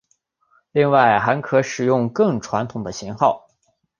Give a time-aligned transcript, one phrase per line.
[0.71, 3.47] 另外还可使用更传统的型号。